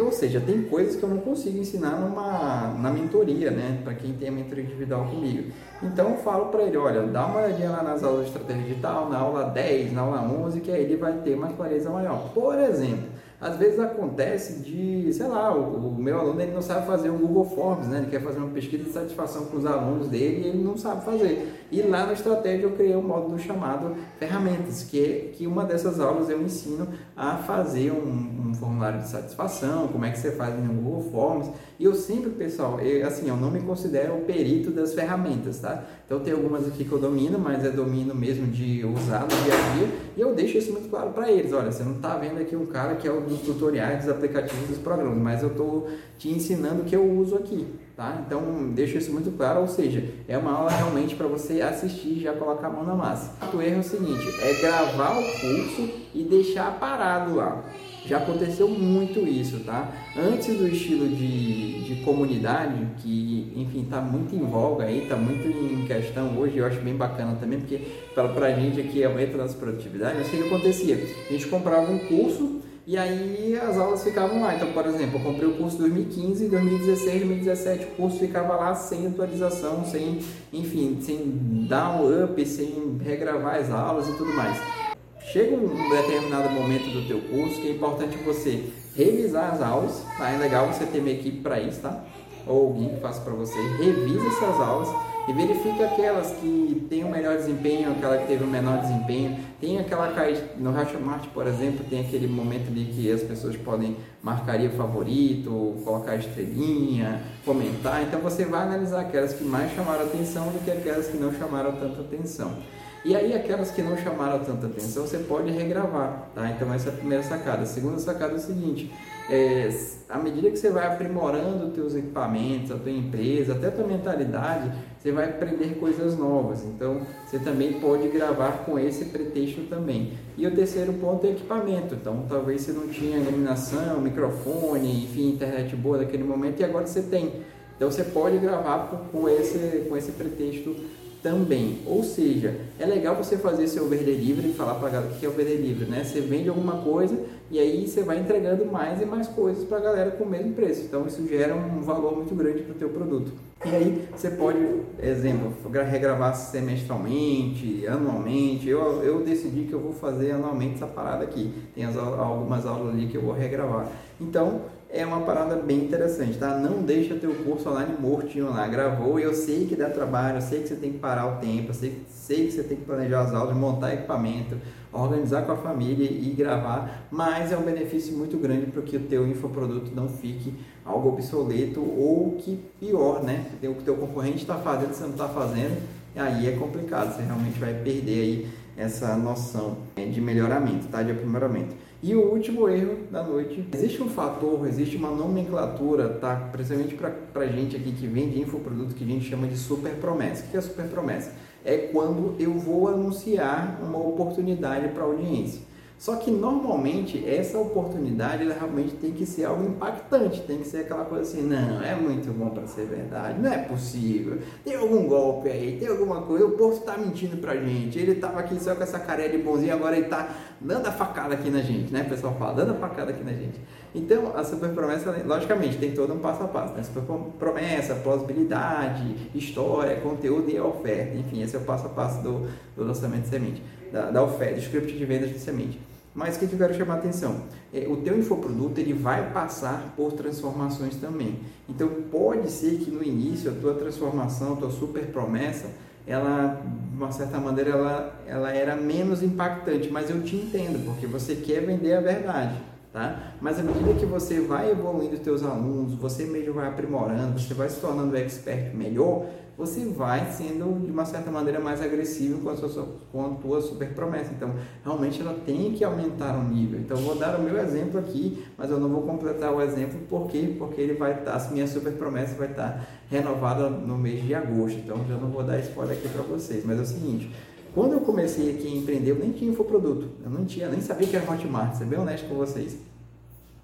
Ou 0.00 0.10
seja, 0.10 0.40
tem 0.40 0.62
coisas 0.62 0.96
que 0.96 1.02
eu 1.04 1.08
não 1.08 1.18
consigo 1.18 1.56
ensinar 1.56 1.92
numa, 1.92 2.74
na 2.76 2.90
mentoria, 2.90 3.52
né? 3.52 3.80
Para 3.84 3.94
quem 3.94 4.12
tem 4.14 4.28
a 4.28 4.32
mentoria 4.32 4.64
individual 4.64 5.04
comigo. 5.04 5.52
Então 5.80 6.10
eu 6.10 6.16
falo 6.16 6.46
para 6.46 6.64
ele, 6.64 6.76
olha, 6.76 7.02
dá 7.02 7.24
uma 7.24 7.38
olhadinha 7.38 7.70
lá 7.70 7.84
nas 7.84 8.02
aulas 8.02 8.22
de 8.22 8.32
estratégia 8.32 8.64
digital, 8.64 9.08
na 9.08 9.18
aula 9.18 9.44
10, 9.44 9.92
na 9.92 10.00
aula 10.00 10.22
11, 10.22 10.60
que 10.60 10.72
aí 10.72 10.82
ele 10.82 10.96
vai 10.96 11.12
ter 11.18 11.34
uma 11.36 11.48
clareza 11.52 11.88
maior. 11.88 12.30
Por 12.34 12.58
exemplo, 12.58 13.09
às 13.40 13.56
vezes 13.56 13.78
acontece 13.80 14.60
de, 14.60 15.10
sei 15.14 15.26
lá, 15.26 15.56
o, 15.56 15.88
o, 15.88 15.94
meu 15.94 16.20
aluno 16.20 16.40
ele 16.42 16.52
não 16.52 16.60
sabe 16.60 16.86
fazer 16.86 17.08
um 17.08 17.16
Google 17.16 17.46
Forms, 17.46 17.88
né? 17.88 17.98
Ele 17.98 18.10
quer 18.10 18.20
fazer 18.22 18.38
uma 18.38 18.50
pesquisa 18.50 18.84
de 18.84 18.90
satisfação 18.90 19.46
com 19.46 19.56
os 19.56 19.64
alunos 19.64 20.08
dele 20.08 20.42
e 20.42 20.48
ele 20.48 20.62
não 20.62 20.76
sabe 20.76 21.02
fazer. 21.04 21.66
E 21.72 21.80
lá 21.80 22.04
na 22.04 22.12
estratégia 22.12 22.64
eu 22.64 22.72
criei 22.72 22.94
um 22.94 23.02
módulo 23.02 23.38
chamado 23.38 23.96
ferramentas, 24.18 24.82
que 24.82 25.02
é 25.02 25.32
que 25.32 25.46
uma 25.46 25.64
dessas 25.64 25.98
aulas 26.00 26.28
eu 26.28 26.42
ensino 26.42 26.86
a 27.16 27.38
fazer 27.38 27.90
um, 27.92 28.50
um 28.50 28.54
formulário 28.54 29.00
de 29.00 29.08
satisfação, 29.08 29.88
como 29.88 30.04
é 30.04 30.10
que 30.10 30.18
você 30.18 30.32
faz 30.32 30.58
em 30.58 30.68
um 30.68 30.76
Google 30.76 31.10
Forms. 31.10 31.50
E 31.78 31.84
eu 31.84 31.94
sempre, 31.94 32.28
pessoal, 32.32 32.78
eu, 32.78 33.06
assim, 33.06 33.26
eu 33.26 33.36
não 33.36 33.50
me 33.50 33.60
considero 33.60 34.16
o 34.16 34.20
perito 34.20 34.70
das 34.70 34.92
ferramentas, 34.92 35.60
tá? 35.60 35.82
Então 36.04 36.20
tem 36.20 36.34
algumas 36.34 36.68
aqui 36.68 36.84
que 36.84 36.92
eu 36.92 36.98
domino, 36.98 37.38
mas 37.38 37.64
é 37.64 37.70
domínio 37.70 38.14
mesmo 38.14 38.46
de 38.48 38.84
usar 38.84 39.20
no 39.20 39.28
dia 39.28 39.54
a 39.54 39.74
dia. 39.76 39.88
E 40.20 40.22
eu 40.22 40.34
deixo 40.34 40.58
isso 40.58 40.70
muito 40.70 40.90
claro 40.90 41.12
para 41.12 41.32
eles. 41.32 41.50
Olha, 41.50 41.72
você 41.72 41.82
não 41.82 41.92
está 41.92 42.14
vendo 42.18 42.38
aqui 42.42 42.54
um 42.54 42.66
cara 42.66 42.94
que 42.94 43.08
é 43.08 43.10
o 43.10 43.22
dos 43.22 43.40
tutoriais, 43.40 44.04
dos 44.04 44.10
aplicativos, 44.10 44.68
dos 44.68 44.76
programas, 44.76 45.16
mas 45.16 45.42
eu 45.42 45.48
estou 45.48 45.88
te 46.18 46.28
ensinando 46.28 46.82
o 46.82 46.84
que 46.84 46.94
eu 46.94 47.02
uso 47.02 47.36
aqui. 47.36 47.66
Tá? 47.96 48.22
Então, 48.26 48.68
deixo 48.74 48.98
isso 48.98 49.10
muito 49.10 49.34
claro, 49.34 49.60
ou 49.60 49.66
seja, 49.66 50.04
é 50.28 50.36
uma 50.36 50.52
aula 50.52 50.70
realmente 50.72 51.14
para 51.14 51.26
você 51.26 51.62
assistir 51.62 52.18
e 52.18 52.20
já 52.20 52.34
colocar 52.34 52.66
a 52.66 52.70
mão 52.70 52.84
na 52.84 52.94
massa. 52.94 53.32
O 53.50 53.62
erro 53.62 53.76
é 53.76 53.78
o 53.78 53.82
seguinte, 53.82 54.28
é 54.42 54.60
gravar 54.60 55.18
o 55.18 55.22
curso 55.22 55.88
e 56.14 56.22
deixar 56.22 56.78
parado 56.78 57.36
lá. 57.36 57.64
Já 58.06 58.18
aconteceu 58.18 58.68
muito 58.68 59.20
isso, 59.20 59.60
tá? 59.60 59.92
Antes 60.16 60.56
do 60.56 60.66
estilo 60.66 61.08
de, 61.08 61.84
de 61.84 62.02
comunidade, 62.02 62.86
que, 62.98 63.52
enfim, 63.56 63.86
tá 63.88 64.00
muito 64.00 64.34
em 64.34 64.40
voga 64.40 64.84
aí, 64.84 65.06
tá 65.08 65.16
muito 65.16 65.46
em 65.46 65.86
questão 65.86 66.36
hoje, 66.38 66.58
eu 66.58 66.66
acho 66.66 66.80
bem 66.80 66.96
bacana 66.96 67.36
também, 67.38 67.60
porque 67.60 67.80
para 68.14 68.46
a 68.46 68.52
gente 68.52 68.80
aqui 68.80 69.04
aumenta 69.04 69.34
a 69.34 69.42
nossa 69.42 69.56
produtividade, 69.56 70.16
mas 70.18 70.26
o 70.26 70.30
que 70.30 70.42
acontecia? 70.42 70.96
A 71.28 71.32
gente 71.32 71.46
comprava 71.46 71.90
um 71.90 71.98
curso 71.98 72.60
e 72.86 72.96
aí 72.96 73.56
as 73.62 73.76
aulas 73.76 74.02
ficavam 74.02 74.42
lá. 74.42 74.54
Então, 74.56 74.72
por 74.72 74.84
exemplo, 74.86 75.20
eu 75.20 75.22
comprei 75.22 75.48
o 75.48 75.56
curso 75.56 75.78
2015, 75.78 76.48
2016, 76.48 77.18
2017, 77.20 77.84
o 77.84 77.88
curso 77.90 78.18
ficava 78.18 78.56
lá 78.56 78.74
sem 78.74 79.06
atualização, 79.06 79.84
sem, 79.84 80.18
enfim, 80.52 80.98
sem 81.00 81.66
dar 81.68 82.00
um 82.00 82.24
up, 82.24 82.44
sem 82.46 82.98
regravar 83.00 83.56
as 83.56 83.70
aulas 83.70 84.08
e 84.08 84.12
tudo 84.16 84.32
mais. 84.32 84.89
Chega 85.26 85.54
um 85.54 85.90
determinado 85.90 86.50
momento 86.50 86.90
do 86.90 87.06
teu 87.06 87.20
curso 87.20 87.60
que 87.60 87.68
é 87.68 87.72
importante 87.72 88.16
você 88.18 88.64
revisar 88.96 89.52
as 89.52 89.62
aulas, 89.62 90.02
tá? 90.18 90.30
É 90.30 90.36
legal 90.36 90.66
você 90.66 90.84
ter 90.86 90.98
uma 90.98 91.10
equipe 91.10 91.40
para 91.40 91.60
isso, 91.60 91.80
tá? 91.80 92.02
Ou 92.46 92.68
alguém 92.68 92.88
que 92.88 93.00
faça 93.00 93.20
para 93.20 93.32
você, 93.34 93.56
revisa 93.78 94.26
essas 94.26 94.60
aulas 94.60 94.88
e 95.28 95.32
verifica 95.32 95.84
aquelas 95.84 96.32
que 96.32 96.86
têm 96.88 97.04
o 97.04 97.10
melhor 97.10 97.36
desempenho, 97.36 97.92
aquela 97.92 98.16
que 98.18 98.26
teve 98.26 98.42
o 98.42 98.46
menor 98.46 98.80
desempenho. 98.80 99.38
Tem 99.60 99.78
aquela 99.78 100.08
no 100.56 100.76
Hotmart, 100.76 101.28
por 101.28 101.46
exemplo, 101.46 101.84
tem 101.88 102.00
aquele 102.00 102.26
momento 102.26 102.68
ali 102.68 102.86
que 102.86 103.12
as 103.12 103.22
pessoas 103.22 103.56
podem 103.56 103.96
marcar 104.22 104.58
o 104.58 104.70
favorito, 104.70 105.76
colocar 105.84 106.16
estrelinha, 106.16 107.22
comentar. 107.44 108.02
Então 108.02 108.20
você 108.20 108.44
vai 108.46 108.62
analisar 108.62 109.02
aquelas 109.02 109.34
que 109.34 109.44
mais 109.44 109.72
chamaram 109.74 110.04
atenção 110.06 110.46
do 110.46 110.64
que 110.64 110.70
aquelas 110.70 111.06
que 111.06 111.18
não 111.18 111.32
chamaram 111.32 111.72
tanta 111.72 112.00
atenção. 112.00 112.56
E 113.02 113.16
aí 113.16 113.32
aquelas 113.34 113.70
que 113.70 113.80
não 113.80 113.96
chamaram 113.96 114.44
tanta 114.44 114.66
atenção, 114.66 115.06
você 115.06 115.18
pode 115.18 115.50
regravar, 115.50 116.28
tá? 116.34 116.50
Então 116.50 116.72
essa 116.72 116.90
é 116.90 116.92
a 116.92 116.96
primeira 116.96 117.22
sacada. 117.22 117.62
A 117.62 117.66
segunda 117.66 117.98
sacada 117.98 118.34
é 118.34 118.36
o 118.36 118.40
seguinte, 118.40 118.92
é, 119.30 119.70
à 120.08 120.18
medida 120.18 120.50
que 120.50 120.58
você 120.58 120.70
vai 120.70 120.86
aprimorando 120.86 121.68
os 121.68 121.72
teus 121.72 121.94
equipamentos, 121.94 122.72
a 122.72 122.76
tua 122.76 122.90
empresa, 122.90 123.54
até 123.54 123.68
a 123.68 123.70
tua 123.70 123.86
mentalidade, 123.86 124.70
você 124.98 125.12
vai 125.12 125.30
aprender 125.30 125.78
coisas 125.78 126.18
novas. 126.18 126.62
Então, 126.64 127.00
você 127.24 127.38
também 127.38 127.74
pode 127.80 128.08
gravar 128.08 128.64
com 128.66 128.78
esse 128.78 129.06
pretexto 129.06 129.62
também. 129.62 130.18
E 130.36 130.46
o 130.46 130.54
terceiro 130.54 130.92
ponto 130.94 131.26
é 131.26 131.30
equipamento. 131.30 131.94
Então, 131.94 132.26
talvez 132.28 132.62
você 132.62 132.72
não 132.72 132.88
tinha 132.88 133.16
iluminação, 133.16 134.00
microfone, 134.00 135.04
enfim, 135.04 135.30
internet 135.30 135.74
boa 135.74 135.98
naquele 135.98 136.24
momento 136.24 136.60
e 136.60 136.64
agora 136.64 136.86
você 136.86 137.00
tem 137.00 137.32
Então 137.76 137.90
você 137.90 138.04
pode 138.04 138.36
gravar 138.38 139.00
com 139.10 139.26
esse, 139.26 139.86
com 139.88 139.96
esse 139.96 140.12
pretexto 140.12 140.76
também. 141.22 141.78
Ou 141.86 142.02
seja, 142.02 142.54
é 142.78 142.86
legal 142.86 143.14
você 143.16 143.36
fazer 143.36 143.66
seu 143.68 143.84
over 143.84 143.98
delivery 143.98 144.50
e 144.50 144.52
falar 144.52 144.74
para 144.74 144.88
a 144.88 144.90
galera 144.90 145.12
o 145.12 145.18
que 145.18 145.26
é 145.26 145.28
over 145.28 145.44
delivery, 145.44 145.90
né? 145.90 146.04
Você 146.04 146.20
vende 146.20 146.48
alguma 146.48 146.78
coisa 146.78 147.18
e 147.50 147.58
aí 147.58 147.86
você 147.86 148.02
vai 148.02 148.18
entregando 148.18 148.64
mais 148.64 149.00
e 149.00 149.04
mais 149.04 149.26
coisas 149.28 149.64
para 149.64 149.78
a 149.78 149.80
galera 149.80 150.10
com 150.12 150.24
o 150.24 150.28
mesmo 150.28 150.52
preço. 150.52 150.82
Então 150.82 151.06
isso 151.06 151.26
gera 151.26 151.54
um 151.54 151.82
valor 151.82 152.16
muito 152.16 152.34
grande 152.34 152.62
para 152.62 152.72
o 152.72 152.78
teu 152.78 152.88
produto. 152.88 153.32
E 153.64 153.68
aí 153.68 154.08
você 154.16 154.30
pode, 154.30 154.58
exemplo, 154.98 155.52
regravar 155.88 156.34
semestralmente, 156.34 157.86
anualmente. 157.86 158.68
Eu, 158.68 159.02
eu 159.02 159.20
decidi 159.22 159.64
que 159.64 159.72
eu 159.72 159.80
vou 159.80 159.92
fazer 159.92 160.32
anualmente 160.32 160.76
essa 160.76 160.86
parada 160.86 161.24
aqui. 161.24 161.52
Tem 161.74 161.84
as, 161.84 161.96
algumas 161.96 162.64
aulas 162.64 162.94
ali 162.94 163.06
que 163.08 163.16
eu 163.16 163.22
vou 163.22 163.34
regravar. 163.34 163.88
Então 164.18 164.62
é 164.92 165.06
uma 165.06 165.20
parada 165.20 165.54
bem 165.56 165.84
interessante, 165.84 166.36
tá? 166.36 166.58
Não 166.58 166.82
deixa 166.82 167.14
teu 167.14 167.32
curso 167.44 167.68
online 167.68 167.94
mortinho 167.98 168.50
lá. 168.50 168.66
Gravou, 168.66 169.20
eu 169.20 169.32
sei 169.32 169.66
que 169.66 169.76
dá 169.76 169.88
trabalho, 169.88 170.38
eu 170.38 170.42
sei 170.42 170.62
que 170.62 170.68
você 170.68 170.74
tem 170.74 170.92
que 170.92 170.98
parar 170.98 171.26
o 171.26 171.40
tempo, 171.40 171.70
eu 171.70 171.74
sei, 171.74 172.02
sei 172.08 172.46
que 172.46 172.52
você 172.52 172.64
tem 172.64 172.76
que 172.76 172.84
planejar 172.84 173.20
as 173.22 173.32
aulas, 173.32 173.56
montar 173.56 173.94
equipamento, 173.94 174.56
organizar 174.92 175.42
com 175.42 175.52
a 175.52 175.56
família 175.56 176.10
e 176.10 176.34
gravar, 176.36 177.06
mas 177.10 177.52
é 177.52 177.56
um 177.56 177.62
benefício 177.62 178.16
muito 178.16 178.36
grande 178.36 178.66
para 178.66 178.82
que 178.82 178.96
o 178.96 179.00
teu 179.00 179.28
infoproduto 179.28 179.94
não 179.94 180.08
fique 180.08 180.52
algo 180.84 181.10
obsoleto 181.10 181.80
ou 181.80 182.36
que 182.40 182.58
pior, 182.80 183.22
né? 183.22 183.46
O 183.62 183.74
que 183.74 183.84
teu 183.84 183.94
concorrente 183.94 184.38
está 184.38 184.56
fazendo, 184.56 184.92
você 184.92 185.04
não 185.04 185.12
está 185.12 185.28
fazendo, 185.28 185.80
aí 186.16 186.48
é 186.48 186.52
complicado, 186.56 187.14
você 187.14 187.22
realmente 187.22 187.60
vai 187.60 187.74
perder 187.74 188.20
aí 188.20 188.48
essa 188.80 189.14
noção 189.14 189.76
de 189.96 190.20
melhoramento, 190.20 190.88
tá? 190.88 191.02
De 191.02 191.12
aprimoramento. 191.12 191.74
E 192.02 192.14
o 192.14 192.32
último 192.32 192.66
erro 192.66 192.96
da 193.10 193.22
noite, 193.22 193.68
existe 193.74 194.02
um 194.02 194.08
fator, 194.08 194.66
existe 194.66 194.96
uma 194.96 195.10
nomenclatura, 195.10 196.08
tá? 196.08 196.48
Principalmente 196.50 196.94
para 196.94 197.46
gente 197.46 197.76
aqui 197.76 197.92
que 197.92 198.06
vende 198.06 198.40
infoproduto 198.40 198.94
que 198.94 199.04
a 199.04 199.06
gente 199.06 199.28
chama 199.28 199.46
de 199.46 199.56
super 199.56 199.92
promessa. 199.96 200.46
O 200.46 200.48
que 200.48 200.56
é 200.56 200.60
super 200.62 200.86
promessa? 200.86 201.34
É 201.62 201.76
quando 201.76 202.36
eu 202.40 202.54
vou 202.54 202.88
anunciar 202.88 203.78
uma 203.82 203.98
oportunidade 203.98 204.88
para 204.88 205.02
a 205.02 205.06
audiência. 205.06 205.60
Só 206.00 206.16
que 206.16 206.30
normalmente 206.30 207.22
essa 207.28 207.58
oportunidade 207.58 208.42
ela 208.42 208.54
realmente 208.54 208.94
tem 208.94 209.12
que 209.12 209.26
ser 209.26 209.44
algo 209.44 209.68
impactante, 209.68 210.40
tem 210.40 210.56
que 210.56 210.66
ser 210.66 210.78
aquela 210.78 211.04
coisa 211.04 211.24
assim, 211.24 211.42
não, 211.42 211.82
é 211.82 211.94
muito 211.94 212.32
bom 212.32 212.48
para 212.48 212.66
ser 212.66 212.86
verdade, 212.86 213.38
não 213.38 213.52
é 213.52 213.58
possível, 213.58 214.38
tem 214.64 214.76
algum 214.76 215.06
golpe 215.06 215.50
aí, 215.50 215.76
tem 215.78 215.88
alguma 215.88 216.22
coisa, 216.22 216.46
o 216.46 216.52
Porto 216.52 216.78
está 216.78 216.96
mentindo 216.96 217.36
pra 217.36 217.54
gente, 217.54 217.98
ele 217.98 218.12
estava 218.12 218.40
aqui 218.40 218.58
só 218.58 218.74
com 218.74 218.82
essa 218.82 218.98
carinha 218.98 219.28
de 219.28 219.36
bonzinho, 219.36 219.74
agora 219.74 219.94
ele 219.94 220.06
está 220.06 220.30
dando 220.58 220.86
a 220.86 220.90
facada 220.90 221.34
aqui 221.34 221.50
na 221.50 221.60
gente, 221.60 221.92
né? 221.92 222.00
O 222.00 222.08
pessoal 222.08 222.34
fala, 222.38 222.54
dando 222.54 222.70
a 222.70 222.76
facada 222.76 223.10
aqui 223.10 223.22
na 223.22 223.34
gente. 223.34 223.60
Então, 223.94 224.34
a 224.34 224.42
super 224.42 224.70
promessa, 224.70 225.22
logicamente, 225.26 225.76
tem 225.76 225.92
todo 225.92 226.14
um 226.14 226.18
passo 226.18 226.42
a 226.42 226.48
passo, 226.48 226.72
né? 226.72 226.82
Super 226.82 227.02
promessa, 227.38 227.94
plausibilidade, 227.96 229.28
história, 229.34 229.96
conteúdo 229.96 230.48
e 230.48 230.58
oferta, 230.58 231.14
enfim, 231.18 231.42
esse 231.42 231.56
é 231.56 231.58
o 231.58 231.62
passo 231.62 231.88
a 231.88 231.90
passo 231.90 232.22
do, 232.22 232.48
do 232.74 232.84
lançamento 232.84 233.24
de 233.24 233.28
semente, 233.28 233.62
da, 233.92 234.10
da 234.10 234.22
oferta, 234.22 234.54
do 234.54 234.60
script 234.60 234.96
de 234.96 235.04
vendas 235.04 235.28
de 235.28 235.38
semente. 235.38 235.89
Mas 236.14 236.36
o 236.36 236.40
que 236.40 236.52
eu 236.52 236.58
quero 236.58 236.74
chamar 236.74 236.94
a 236.94 236.98
atenção? 236.98 237.42
É, 237.72 237.86
o 237.88 237.98
teu 237.98 238.18
infoproduto 238.18 238.80
ele 238.80 238.92
vai 238.92 239.30
passar 239.32 239.94
por 239.96 240.12
transformações 240.12 240.96
também. 240.96 241.38
Então 241.68 241.88
pode 242.10 242.50
ser 242.50 242.78
que 242.78 242.90
no 242.90 243.02
início 243.02 243.50
a 243.50 243.54
tua 243.54 243.74
transformação, 243.74 244.54
a 244.54 244.56
tua 244.56 244.70
super 244.70 245.06
promessa, 245.06 245.66
ela 246.06 246.60
de 246.90 246.96
uma 246.96 247.12
certa 247.12 247.38
maneira 247.38 247.70
ela, 247.70 248.20
ela 248.26 248.50
era 248.52 248.74
menos 248.74 249.22
impactante, 249.22 249.88
mas 249.90 250.10
eu 250.10 250.20
te 250.22 250.36
entendo, 250.36 250.84
porque 250.84 251.06
você 251.06 251.36
quer 251.36 251.60
vender 251.60 251.94
a 251.94 252.00
verdade. 252.00 252.56
Tá? 252.92 253.34
Mas 253.40 253.58
à 253.60 253.62
medida 253.62 253.94
que 253.94 254.04
você 254.04 254.40
vai 254.40 254.72
evoluindo 254.72 255.14
os 255.14 255.20
teus 255.20 255.44
alunos, 255.44 255.94
você 255.94 256.24
mesmo 256.24 256.54
vai 256.54 256.66
aprimorando, 256.66 257.38
você 257.38 257.54
vai 257.54 257.68
se 257.68 257.80
tornando 257.80 258.16
expert 258.16 258.74
melhor, 258.74 259.26
você 259.60 259.84
vai 259.84 260.32
sendo 260.32 260.86
de 260.86 260.90
uma 260.90 261.04
certa 261.04 261.30
maneira 261.30 261.60
mais 261.60 261.82
agressivo 261.82 262.40
com 262.40 262.48
a 262.48 262.56
sua, 262.56 262.88
com 263.12 263.26
a 263.26 263.28
tua 263.34 263.60
super 263.60 263.94
promessa. 263.94 264.32
Então, 264.32 264.54
realmente 264.82 265.20
ela 265.20 265.34
tem 265.44 265.72
que 265.72 265.84
aumentar 265.84 266.34
o 266.34 266.42
nível. 266.42 266.80
Então, 266.80 266.96
vou 266.96 267.14
dar 267.14 267.38
o 267.38 267.42
meu 267.42 267.58
exemplo 267.58 268.00
aqui, 268.00 268.42
mas 268.56 268.70
eu 268.70 268.80
não 268.80 268.88
vou 268.88 269.02
completar 269.02 269.54
o 269.54 269.60
exemplo 269.60 270.00
por 270.08 270.28
quê? 270.28 270.54
Porque 270.58 270.80
ele 270.80 270.94
vai 270.94 271.12
estar, 271.12 271.36
a 271.36 271.50
minha 271.50 271.68
super 271.68 271.92
promessa 271.92 272.34
vai 272.36 272.50
estar 272.50 272.88
renovada 273.10 273.68
no 273.68 273.98
mês 273.98 274.24
de 274.24 274.34
agosto. 274.34 274.78
Então, 274.78 274.96
já 275.06 275.16
não 275.16 275.28
vou 275.28 275.42
dar 275.42 275.58
spoiler 275.60 275.96
aqui 275.96 276.08
para 276.08 276.22
vocês, 276.22 276.64
mas 276.64 276.78
é 276.78 276.82
o 276.82 276.86
seguinte, 276.86 277.30
quando 277.74 277.92
eu 277.92 278.00
comecei 278.00 278.50
aqui 278.50 278.66
a 278.66 278.76
empreender, 278.76 279.10
eu 279.10 279.16
nem 279.16 279.32
tinha 279.32 279.50
infoproduto, 279.50 280.08
eu 280.24 280.30
não 280.30 280.44
tinha, 280.44 280.68
nem 280.68 280.80
sabia 280.80 281.06
que 281.06 281.16
era 281.16 281.30
Hotmart, 281.30 281.74
ser 281.74 281.84
bem 281.84 281.98
honesto 281.98 282.28
com 282.28 282.34
vocês. 282.34 282.78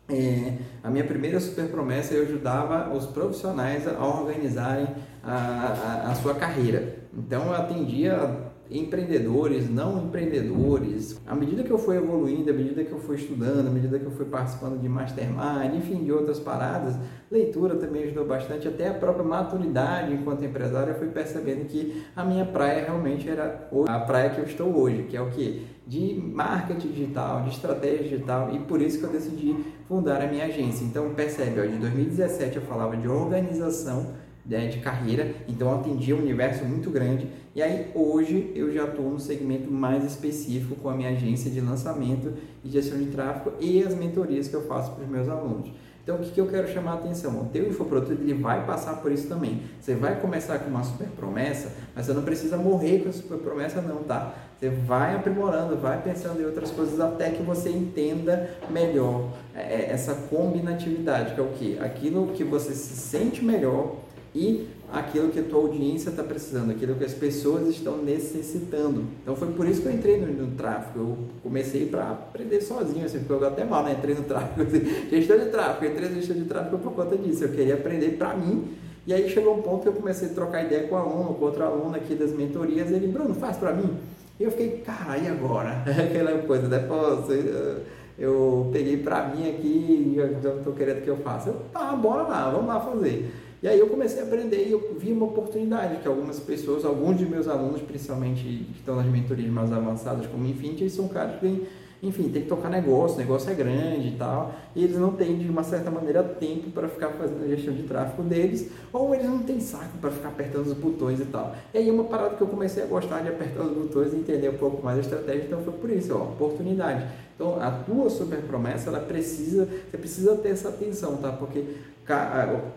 É, 0.08 0.58
a 0.84 0.88
minha 0.88 1.04
primeira 1.04 1.40
super 1.40 1.68
promessa 1.68 2.14
eu 2.14 2.22
ajudava 2.22 2.94
os 2.94 3.06
profissionais 3.06 3.88
a 3.88 4.06
organizarem 4.06 4.86
a, 5.22 5.34
a, 5.34 6.10
a 6.12 6.14
sua 6.14 6.34
carreira. 6.34 6.96
Então 7.12 7.46
eu 7.46 7.54
atendia 7.54 8.45
empreendedores, 8.70 9.68
não 9.70 10.04
empreendedores. 10.04 11.20
À 11.26 11.34
medida 11.34 11.62
que 11.62 11.70
eu 11.70 11.78
fui 11.78 11.96
evoluindo, 11.96 12.50
à 12.50 12.52
medida 12.52 12.84
que 12.84 12.92
eu 12.92 12.98
fui 12.98 13.16
estudando, 13.16 13.68
à 13.68 13.70
medida 13.70 13.98
que 13.98 14.04
eu 14.04 14.10
fui 14.10 14.24
participando 14.24 14.80
de 14.80 14.88
mastermind, 14.88 15.74
enfim, 15.76 16.04
de 16.04 16.12
outras 16.12 16.38
paradas, 16.38 16.96
leitura 17.30 17.76
também 17.76 18.04
ajudou 18.04 18.26
bastante, 18.26 18.68
até 18.68 18.88
a 18.88 18.94
própria 18.94 19.24
maturidade 19.24 20.12
enquanto 20.12 20.44
empresário, 20.44 20.92
eu 20.92 20.98
fui 20.98 21.08
percebendo 21.08 21.66
que 21.66 22.04
a 22.14 22.24
minha 22.24 22.44
praia 22.44 22.84
realmente 22.84 23.28
era 23.28 23.68
a 23.88 23.98
praia 24.00 24.30
que 24.30 24.38
eu 24.38 24.44
estou 24.44 24.76
hoje, 24.76 25.04
que 25.04 25.16
é 25.16 25.20
o 25.20 25.30
que? 25.30 25.66
De 25.86 26.20
marketing 26.20 26.88
digital, 26.88 27.42
de 27.42 27.50
estratégia 27.50 28.02
digital, 28.02 28.50
e 28.52 28.58
por 28.58 28.82
isso 28.82 28.98
que 28.98 29.04
eu 29.04 29.10
decidi 29.10 29.56
fundar 29.88 30.20
a 30.20 30.26
minha 30.26 30.46
agência. 30.46 30.84
Então 30.84 31.14
percebe, 31.14 31.60
ó, 31.60 31.64
de 31.64 31.76
2017 31.78 32.56
eu 32.56 32.62
falava 32.62 32.96
de 32.96 33.08
organização 33.08 34.14
né, 34.48 34.68
de 34.68 34.78
carreira, 34.78 35.34
então 35.48 35.74
atendia 35.74 36.14
um 36.14 36.20
universo 36.20 36.64
muito 36.64 36.90
grande. 36.90 37.26
E 37.54 37.62
aí 37.62 37.90
hoje 37.94 38.52
eu 38.54 38.72
já 38.72 38.84
estou 38.84 39.10
no 39.10 39.18
segmento 39.18 39.70
mais 39.70 40.04
específico 40.04 40.76
com 40.76 40.88
a 40.88 40.94
minha 40.94 41.10
agência 41.10 41.50
de 41.50 41.60
lançamento 41.60 42.32
e 42.64 42.68
gestão 42.68 42.98
de 42.98 43.06
tráfego 43.06 43.56
e 43.60 43.82
as 43.82 43.94
mentorias 43.94 44.48
que 44.48 44.54
eu 44.54 44.62
faço 44.62 44.92
para 44.92 45.04
os 45.04 45.10
meus 45.10 45.28
alunos. 45.28 45.70
Então, 46.06 46.14
o 46.14 46.18
que, 46.20 46.30
que 46.30 46.40
eu 46.40 46.46
quero 46.46 46.72
chamar 46.72 46.92
a 46.92 46.94
atenção? 46.94 47.32
O 47.40 47.46
teu 47.46 47.66
infoproduto 47.66 48.12
ele 48.12 48.32
vai 48.34 48.64
passar 48.64 48.94
por 49.02 49.10
isso 49.10 49.26
também. 49.26 49.62
Você 49.80 49.92
vai 49.96 50.20
começar 50.20 50.60
com 50.60 50.70
uma 50.70 50.84
super 50.84 51.08
promessa, 51.08 51.72
mas 51.96 52.06
você 52.06 52.12
não 52.12 52.22
precisa 52.22 52.56
morrer 52.56 53.00
com 53.00 53.08
a 53.08 53.12
super 53.12 53.38
promessa 53.38 53.80
não, 53.80 54.04
tá? 54.04 54.32
Você 54.56 54.68
vai 54.68 55.16
aprimorando, 55.16 55.76
vai 55.76 56.00
pensando 56.00 56.40
em 56.40 56.44
outras 56.44 56.70
coisas 56.70 57.00
até 57.00 57.30
que 57.30 57.42
você 57.42 57.70
entenda 57.70 58.50
melhor 58.70 59.32
é, 59.52 59.60
é, 59.60 59.90
essa 59.90 60.14
combinatividade, 60.14 61.34
que 61.34 61.40
é 61.40 61.42
o 61.42 61.48
que? 61.48 61.78
Aquilo 61.80 62.28
que 62.28 62.44
você 62.44 62.72
se 62.72 62.94
sente 62.94 63.44
melhor 63.44 63.96
e 64.36 64.68
aquilo 64.92 65.30
que 65.30 65.40
a 65.40 65.42
tua 65.42 65.60
audiência 65.60 66.10
está 66.10 66.22
precisando, 66.22 66.70
aquilo 66.70 66.94
que 66.94 67.04
as 67.04 67.14
pessoas 67.14 67.68
estão 67.68 67.96
necessitando. 67.96 69.04
Então 69.22 69.34
foi 69.34 69.48
por 69.48 69.66
isso 69.66 69.80
que 69.80 69.88
eu 69.88 69.92
entrei 69.92 70.20
no, 70.20 70.26
no 70.26 70.54
tráfego. 70.54 71.00
Eu 71.00 71.18
comecei 71.42 71.86
para 71.86 72.10
aprender 72.10 72.60
sozinho, 72.60 73.06
assim, 73.06 73.20
porque 73.20 73.32
eu 73.32 73.48
até 73.48 73.64
mal, 73.64 73.82
né? 73.82 73.96
Entrei 73.98 74.14
no 74.14 74.24
tráfego, 74.24 74.62
assim, 74.62 74.84
gestão 75.08 75.38
de 75.38 75.46
tráfego, 75.46 75.90
entrei 75.90 76.08
no 76.10 76.14
gestão 76.16 76.36
de 76.36 76.44
tráfego 76.44 76.78
por 76.78 76.92
conta 76.92 77.16
disso. 77.16 77.44
Eu 77.44 77.48
queria 77.48 77.74
aprender 77.74 78.10
para 78.18 78.36
mim. 78.36 78.68
E 79.06 79.14
aí 79.14 79.26
chegou 79.30 79.56
um 79.56 79.62
ponto 79.62 79.82
que 79.82 79.88
eu 79.88 79.92
comecei 79.94 80.28
a 80.28 80.32
trocar 80.32 80.64
ideia 80.64 80.86
com 80.86 80.96
aluno, 80.96 81.34
com 81.34 81.44
outro 81.46 81.64
aluno 81.64 81.96
aqui 81.96 82.14
das 82.14 82.32
mentorias. 82.32 82.90
Ele, 82.90 83.06
Bruno, 83.06 83.34
faz 83.34 83.56
para 83.56 83.72
mim. 83.72 83.96
E 84.38 84.42
eu 84.42 84.50
fiquei, 84.50 84.82
cara, 84.84 85.16
e 85.16 85.28
agora? 85.28 85.82
Aquela 85.88 86.36
coisa, 86.42 86.68
né? 86.68 86.80
Pô, 86.80 86.94
eu, 87.32 87.80
eu 88.18 88.70
peguei 88.70 88.98
para 88.98 89.28
mim 89.28 89.48
aqui, 89.48 90.14
já 90.42 90.50
estou 90.50 90.74
querendo 90.74 91.02
que 91.02 91.08
eu 91.08 91.16
faça. 91.16 91.48
Eu, 91.48 91.62
tá, 91.72 91.92
bora 91.96 92.22
lá, 92.24 92.50
vamos 92.50 92.66
lá 92.66 92.80
fazer. 92.80 93.32
E 93.62 93.68
aí 93.68 93.78
eu 93.80 93.88
comecei 93.88 94.20
a 94.20 94.24
aprender 94.24 94.68
e 94.68 94.72
eu 94.72 94.96
vi 94.98 95.12
uma 95.12 95.26
oportunidade 95.26 95.96
que 96.02 96.08
algumas 96.08 96.38
pessoas, 96.38 96.84
alguns 96.84 97.16
de 97.16 97.24
meus 97.24 97.48
alunos, 97.48 97.80
principalmente 97.80 98.42
que 98.42 98.78
estão 98.78 98.96
nas 98.96 99.06
mentorias 99.06 99.50
mais 99.50 99.72
avançadas 99.72 100.26
como 100.26 100.46
Infinity, 100.46 100.82
eles 100.82 100.92
são 100.92 101.08
caras 101.08 101.36
que 101.36 101.40
têm, 101.40 101.66
enfim, 102.02 102.28
tem 102.28 102.42
que 102.42 102.48
tocar 102.48 102.68
negócio, 102.68 103.16
o 103.16 103.18
negócio 103.18 103.50
é 103.50 103.54
grande 103.54 104.08
e 104.08 104.16
tal, 104.18 104.54
e 104.74 104.84
eles 104.84 104.98
não 104.98 105.12
têm 105.12 105.38
de 105.38 105.48
uma 105.48 105.62
certa 105.62 105.90
maneira 105.90 106.22
tempo 106.22 106.70
para 106.70 106.86
ficar 106.86 107.08
fazendo 107.12 107.44
a 107.44 107.48
gestão 107.48 107.72
de 107.72 107.84
tráfego 107.84 108.22
deles, 108.24 108.70
ou 108.92 109.14
eles 109.14 109.26
não 109.26 109.38
têm 109.38 109.58
saco 109.58 109.96
para 110.02 110.10
ficar 110.10 110.28
apertando 110.28 110.66
os 110.66 110.74
botões 110.74 111.18
e 111.18 111.24
tal. 111.24 111.56
E 111.72 111.78
aí 111.78 111.90
uma 111.90 112.04
parada 112.04 112.36
que 112.36 112.42
eu 112.42 112.48
comecei 112.48 112.82
a 112.82 112.86
gostar 112.86 113.22
de 113.22 113.28
apertar 113.28 113.62
os 113.62 113.72
botões 113.72 114.12
e 114.12 114.16
entender 114.16 114.50
um 114.50 114.58
pouco 114.58 114.84
mais 114.84 114.98
a 114.98 115.00
estratégia, 115.00 115.44
então 115.46 115.62
foi 115.62 115.72
por 115.72 115.88
isso, 115.88 116.14
ó, 116.14 116.24
oportunidade. 116.24 117.06
Então, 117.34 117.60
a 117.60 117.70
tua 117.70 118.08
super 118.08 118.38
promessa, 118.40 118.88
ela 118.88 119.00
precisa, 119.00 119.68
você 119.90 119.98
precisa 119.98 120.36
ter 120.36 120.50
essa 120.50 120.70
atenção, 120.70 121.18
tá? 121.18 121.30
Porque 121.32 121.64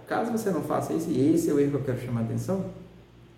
caso 0.07 0.31
você 0.31 0.49
não 0.49 0.61
faça 0.61 0.93
isso, 0.93 1.09
e 1.09 1.33
esse 1.33 1.49
é 1.49 1.53
o 1.53 1.59
erro 1.59 1.71
que 1.71 1.77
eu 1.77 1.83
quero 1.83 2.01
chamar 2.01 2.21
a 2.21 2.23
atenção, 2.23 2.65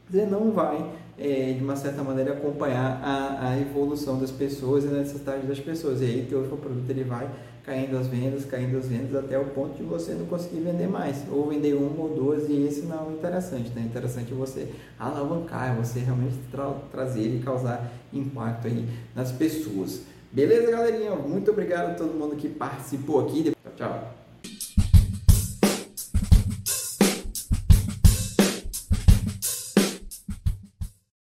você 0.09 0.25
não 0.25 0.51
vai, 0.51 0.91
é, 1.17 1.53
de 1.53 1.63
uma 1.63 1.75
certa 1.75 2.03
maneira, 2.03 2.33
acompanhar 2.33 3.01
a, 3.03 3.49
a 3.49 3.59
evolução 3.59 4.19
das 4.19 4.31
pessoas 4.31 4.83
e 4.83 4.87
a 4.87 4.91
necessidade 4.91 5.47
das 5.47 5.59
pessoas. 5.59 6.01
E 6.01 6.05
aí, 6.05 6.25
teu 6.29 6.41
produto 6.43 6.89
ele 6.89 7.03
vai 7.03 7.29
caindo 7.65 7.97
as 7.97 8.07
vendas, 8.07 8.43
caindo 8.45 8.77
as 8.77 8.87
vendas, 8.87 9.15
até 9.15 9.37
o 9.37 9.45
ponto 9.45 9.77
de 9.77 9.83
você 9.83 10.13
não 10.13 10.25
conseguir 10.25 10.61
vender 10.61 10.87
mais, 10.87 11.23
ou 11.31 11.47
vender 11.47 11.73
uma 11.75 12.03
ou 12.03 12.09
duas, 12.15 12.49
e 12.49 12.65
esse 12.65 12.81
não 12.81 13.09
é 13.09 13.13
interessante, 13.13 13.69
né? 13.69 13.81
É 13.81 13.85
interessante 13.85 14.33
você 14.33 14.67
alavancar, 14.99 15.75
você 15.75 15.99
realmente 15.99 16.35
tra 16.51 16.73
trazer 16.91 17.35
e 17.35 17.39
causar 17.39 17.91
impacto 18.11 18.67
aí 18.67 18.87
nas 19.15 19.31
pessoas. 19.31 20.01
Beleza, 20.31 20.71
galerinha? 20.71 21.11
Muito 21.15 21.51
obrigado 21.51 21.91
a 21.91 21.93
todo 21.93 22.13
mundo 22.13 22.35
que 22.35 22.49
participou 22.49 23.19
aqui. 23.27 23.43
Tchau, 23.43 23.73
tchau. 23.77 24.20